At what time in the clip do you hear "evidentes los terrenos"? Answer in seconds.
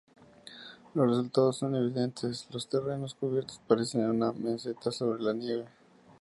1.75-3.13